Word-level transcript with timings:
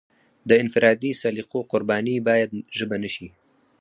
د 0.49 0.51
انفرادي 0.63 1.11
سلیقو 1.21 1.59
قرباني 1.71 2.15
باید 2.27 2.49
ژبه 2.77 2.97
نشي. 3.03 3.27